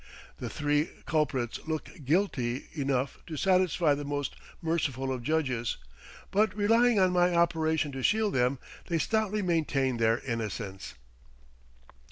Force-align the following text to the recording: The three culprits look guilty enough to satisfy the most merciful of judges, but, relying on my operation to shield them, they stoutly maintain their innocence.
The 0.37 0.49
three 0.49 0.89
culprits 1.05 1.59
look 1.67 1.91
guilty 2.05 2.69
enough 2.73 3.19
to 3.27 3.37
satisfy 3.37 3.93
the 3.93 4.03
most 4.03 4.35
merciful 4.59 5.11
of 5.13 5.21
judges, 5.21 5.77
but, 6.31 6.57
relying 6.57 6.97
on 6.99 7.11
my 7.11 7.35
operation 7.35 7.91
to 7.91 8.01
shield 8.01 8.33
them, 8.33 8.57
they 8.87 8.97
stoutly 8.97 9.43
maintain 9.43 9.97
their 9.97 10.17
innocence. 10.21 10.95